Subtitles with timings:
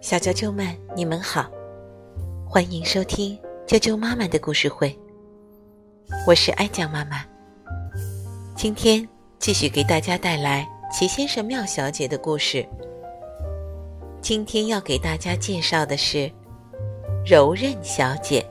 [0.00, 1.50] 小啾啾们，你们好，
[2.46, 4.96] 欢迎收听啾啾妈妈的故事会。
[6.26, 7.24] 我是爱酱妈妈，
[8.54, 12.66] 今天继续给大家带来齐先生、妙小姐的故事。
[14.20, 16.30] 今天要给大家介绍的是
[17.26, 18.44] 柔韧小姐，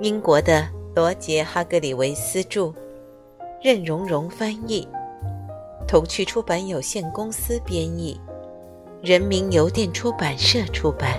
[0.00, 2.72] 英国的罗杰·哈格里维斯著，
[3.62, 4.86] 任蓉蓉翻译。
[5.88, 8.20] 童趣出版有限公司编译，
[9.02, 11.18] 人民邮电出版社出版。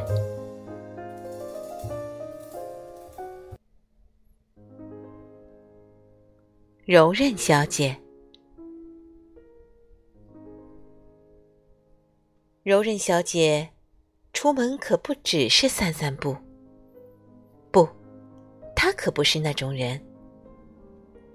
[6.86, 7.98] 柔韧小姐，
[12.62, 13.72] 柔韧小姐，
[14.34, 16.38] 出门可不只是散散步。
[17.72, 17.90] 不，
[18.76, 19.99] 她可不是那种人。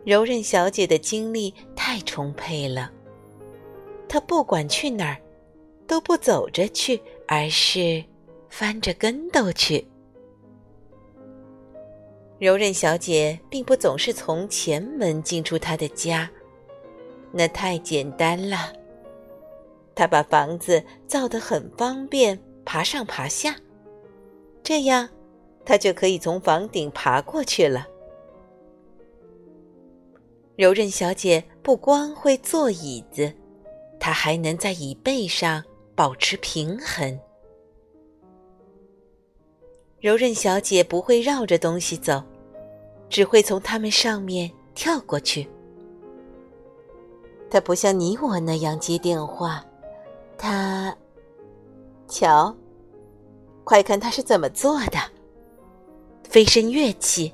[0.04, 2.92] 柔韧小姐的精力太充沛了。
[4.14, 5.20] 他不管去哪儿，
[5.88, 8.00] 都不走着去，而是
[8.48, 9.84] 翻着跟斗去。
[12.38, 16.30] 柔韧小姐并不总是从前门进出她的家，
[17.32, 18.72] 那太简单了。
[19.96, 23.56] 她把房子造得很方便，爬上爬下，
[24.62, 25.08] 这样
[25.64, 27.88] 她就可以从房顶爬过去了。
[30.54, 33.34] 柔韧小姐不光会坐椅子。
[34.04, 37.18] 他还能在椅背上保持平衡。
[39.98, 42.22] 柔韧小姐不会绕着东西走，
[43.08, 45.48] 只会从它们上面跳过去。
[47.48, 49.64] 她不像你我那样接电话，
[50.36, 50.94] 她，
[52.06, 52.54] 瞧，
[53.64, 54.98] 快看她是怎么做的！
[56.28, 57.32] 飞身跃起，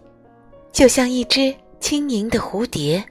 [0.70, 3.04] 就像一只轻盈的蝴蝶。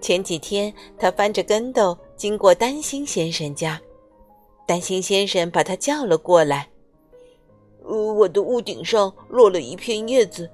[0.00, 3.80] 前几天，他翻着跟斗经过丹心先生家，
[4.66, 6.68] 丹心先生把他叫了过来。
[7.82, 10.50] 我的屋顶上落了一片叶子，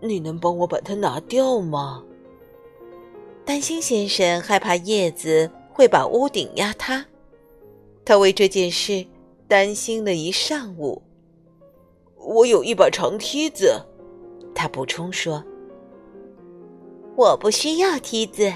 [0.00, 2.02] 你能帮我把它拿掉吗？
[3.44, 7.06] 丹心先生害怕叶子会把屋顶压塌，
[8.04, 9.06] 他为这件事
[9.48, 11.00] 担心了一上午。
[12.16, 13.80] 我有一把长梯子，
[14.54, 15.44] 他补充说
[17.16, 18.52] ：“我不需要梯子。”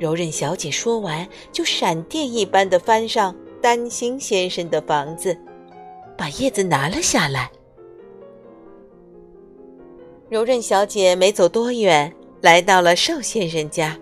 [0.00, 5.36] 柔韧小姐说完，就闪电一般的翻上丹心先生的房子，
[6.16, 7.52] 把叶子拿了下来。
[10.30, 12.10] 柔韧小姐没走多远，
[12.40, 13.94] 来到了瘦先生家。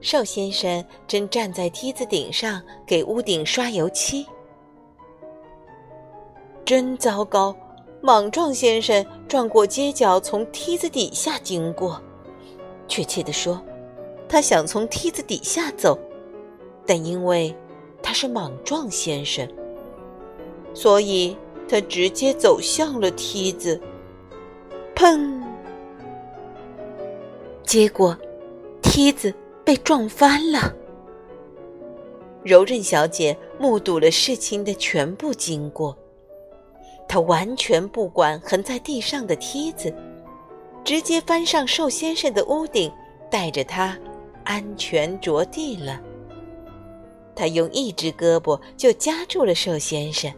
[0.00, 4.26] 瘦先生正站在梯子顶上给屋顶刷油漆。
[6.64, 7.54] 真糟糕！
[8.00, 12.02] 莽撞先生转过街角，从梯子底下经过。
[12.88, 13.62] 确切地说。
[14.32, 15.98] 他想从梯子底下走，
[16.86, 17.54] 但因为
[18.02, 19.46] 他是莽撞先生，
[20.72, 21.36] 所以
[21.68, 23.78] 他直接走向了梯子。
[24.94, 25.38] 砰！
[27.62, 28.16] 结果
[28.80, 29.34] 梯子
[29.66, 30.74] 被撞翻了。
[32.42, 35.94] 柔韧小姐目睹了事情的全部经过，
[37.06, 39.94] 她完全不管横在地上的梯子，
[40.82, 42.90] 直接翻上瘦先生的屋顶，
[43.30, 43.94] 带着他。
[44.44, 46.00] 安全着地了。
[47.34, 50.30] 他用一只胳膊就夹住了瘦先生，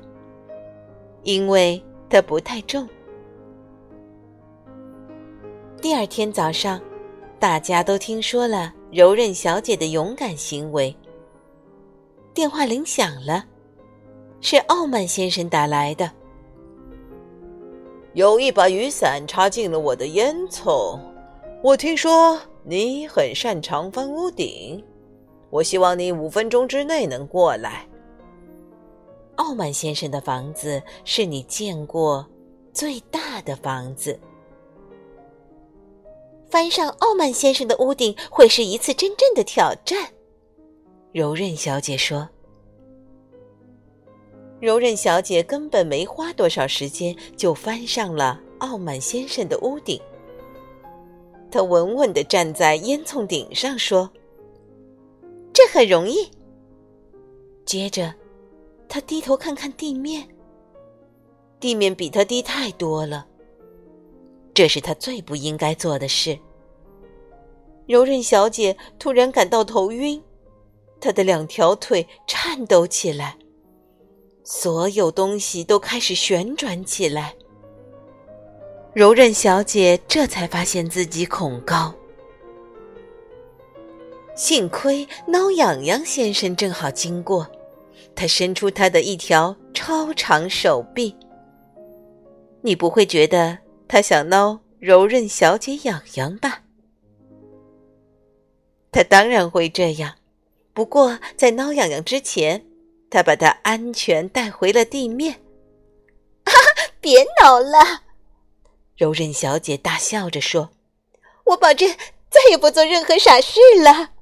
[1.22, 2.88] 因为他不太重。
[5.82, 6.80] 第二天早上，
[7.38, 10.94] 大家都听说了柔韧小姐的勇敢行为。
[12.32, 13.44] 电话铃响了，
[14.40, 16.10] 是傲慢先生打来的。
[18.14, 20.98] 有一把雨伞插进了我的烟囱，
[21.62, 22.40] 我听说。
[22.66, 24.82] 你很擅长翻屋顶，
[25.50, 27.86] 我希望你五分钟之内能过来。
[29.36, 32.26] 傲慢先生的房子是你见过
[32.72, 34.18] 最大的房子，
[36.48, 40.08] 翻上傲慢先生的屋顶会是一次真正的挑战。
[41.12, 42.26] 柔韧小姐说
[44.58, 50.00] ：“柔韧小姐根本没花多少时间就翻上了傲慢先生的屋顶。”
[51.54, 54.10] 他稳稳地站在烟囱顶上，说
[55.54, 56.28] ：“这很容易。”
[57.64, 58.12] 接着，
[58.88, 60.26] 他低头看看地面，
[61.60, 63.24] 地面比他低太多了。
[64.52, 66.36] 这是他最不应该做的事。
[67.86, 70.20] 柔韧小姐突然感到头晕，
[70.98, 73.38] 她的两条腿颤抖起来，
[74.42, 77.36] 所有东西都开始旋转起来。
[78.94, 81.92] 柔韧小姐这才发现自己恐高。
[84.36, 87.44] 幸亏挠痒痒先生正好经过，
[88.14, 91.14] 他伸出他的一条超长手臂。
[92.62, 93.58] 你不会觉得
[93.88, 96.62] 他想挠柔韧小姐痒痒吧？
[98.92, 100.14] 他当然会这样，
[100.72, 102.64] 不过在挠痒痒之前，
[103.10, 105.32] 他把它安全带回了地面。
[106.46, 108.02] 哈哈，别挠了！
[108.96, 110.70] 柔韧小姐大笑着说
[111.46, 111.88] ：“我保证
[112.30, 114.12] 再也不做任何傻事了。”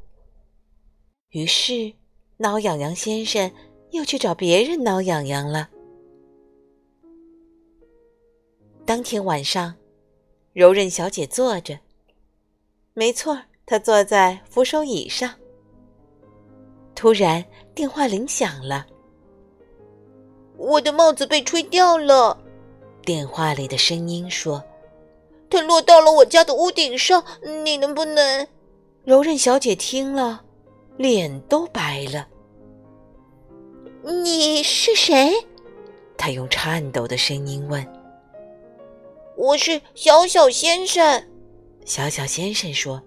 [1.30, 1.92] 于是，
[2.38, 3.50] 挠痒痒先生
[3.90, 5.68] 又去找别人挠痒痒了。
[8.84, 9.74] 当天晚上，
[10.52, 11.78] 柔韧小姐坐着，
[12.94, 15.32] 没错，她坐在扶手椅上。
[16.94, 17.44] 突然，
[17.74, 18.86] 电话铃响了。
[20.56, 22.41] 我的帽子被吹掉了。
[23.02, 24.62] 电话里的声音说
[25.50, 27.24] ：“它落到了我家的屋顶上，
[27.64, 28.46] 你能不能？”
[29.04, 30.44] 柔韧小姐听了，
[30.96, 32.28] 脸都白了。
[34.24, 35.32] “你是谁？”
[36.16, 37.86] 她用颤抖的声音问。
[39.36, 41.24] “我是小小先生。”
[41.84, 43.02] 小小先生说。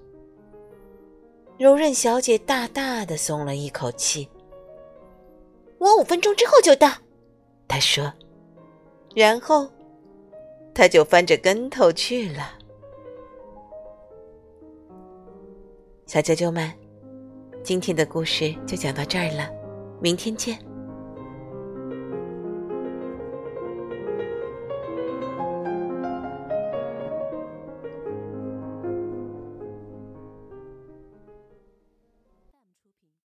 [1.58, 4.28] 柔韧小姐大大的松了一口气。
[5.80, 6.92] “我五分钟之后就到。”
[7.68, 8.12] 她说，
[9.16, 9.70] 然后。
[10.76, 12.52] 他就翻着跟头去了。
[16.06, 16.70] 小啾啾们，
[17.64, 19.50] 今天的故事就讲到这儿了，
[20.02, 20.60] 明天见。